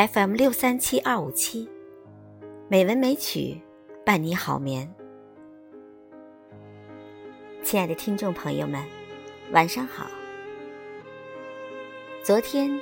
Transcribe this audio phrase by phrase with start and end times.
[0.00, 1.68] FM 六三七二五七，
[2.68, 3.60] 美文美曲
[4.02, 4.90] 伴你好眠。
[7.62, 8.82] 亲爱的听众朋友们，
[9.52, 10.06] 晚上好。
[12.22, 12.80] 昨天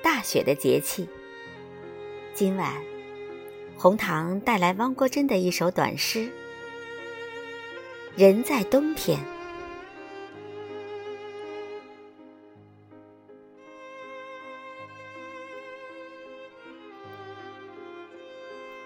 [0.00, 1.06] 大雪的节气，
[2.32, 2.72] 今晚
[3.76, 6.20] 红糖带来汪国真的一首短诗
[8.16, 9.18] 《人在冬天》。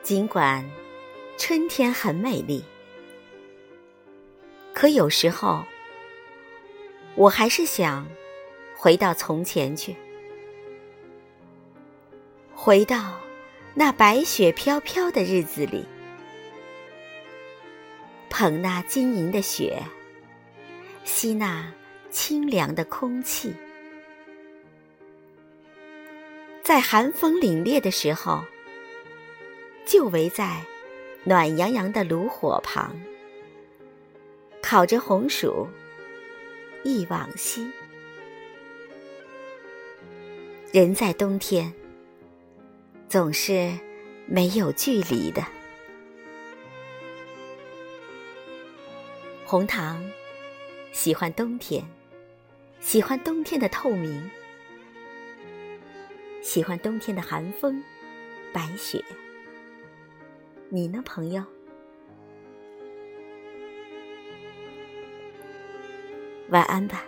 [0.04, 0.62] 尽管
[1.38, 2.62] 春天很美丽，
[4.74, 5.64] 可有时候
[7.14, 8.06] 我还是想
[8.76, 9.96] 回到从前去，
[12.54, 13.18] 回到
[13.72, 15.86] 那白雪飘飘的日子里，
[18.28, 19.82] 捧那晶莹的雪，
[21.04, 21.72] 吸那
[22.10, 23.54] 清凉的空气，
[26.62, 28.44] 在寒风凛冽的时候。
[29.94, 30.60] 就围在
[31.22, 33.00] 暖洋洋的炉火旁，
[34.60, 35.68] 烤着红薯，
[36.82, 37.70] 忆往昔。
[40.72, 41.72] 人在冬天，
[43.08, 43.70] 总是
[44.26, 45.46] 没有距离的。
[49.46, 50.04] 红糖
[50.90, 51.88] 喜欢冬天，
[52.80, 54.28] 喜欢冬天的透明，
[56.42, 57.80] 喜欢冬天的寒风、
[58.52, 59.00] 白雪。
[60.74, 61.40] 你呢，朋友？
[66.48, 67.04] 晚安吧。